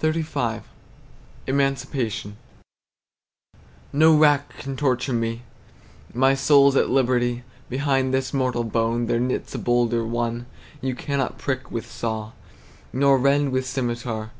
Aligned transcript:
XXXV. 0.00 0.62
EMANCIPATION. 1.46 2.38
No 3.92 4.16
rack 4.16 4.48
can 4.56 4.78
torture 4.78 5.12
me, 5.12 5.42
My 6.14 6.32
soul's 6.32 6.74
at 6.74 6.88
liberty 6.88 7.42
Behind 7.68 8.14
this 8.14 8.32
mortal 8.32 8.64
bone 8.64 9.08
There 9.08 9.20
knits 9.20 9.54
a 9.54 9.58
bolder 9.58 10.06
one 10.06 10.46
You 10.80 10.94
cannot 10.94 11.36
prick 11.36 11.70
with 11.70 11.84
saw, 11.90 12.32
Nor 12.94 13.18
rend 13.18 13.52
with 13.52 13.66
scymitar. 13.66 14.30